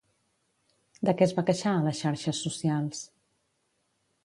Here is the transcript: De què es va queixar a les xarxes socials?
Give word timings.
De 1.09 1.13
què 1.19 1.25
es 1.27 1.35
va 1.41 1.43
queixar 1.51 1.75
a 1.81 1.85
les 1.89 2.01
xarxes 2.01 2.41
socials? 2.47 3.05